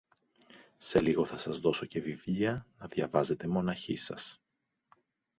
Σε 0.77 1.01
λίγο 1.01 1.25
θα 1.25 1.37
σας 1.37 1.59
δώσω 1.59 1.85
και 1.85 2.01
βιβλία 2.01 2.65
να 2.77 2.87
διαβάζετε 2.87 3.47
μοναχοί 3.47 3.95
σας. 3.95 4.43